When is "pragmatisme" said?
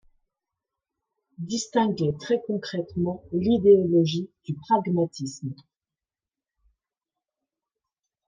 4.55-5.53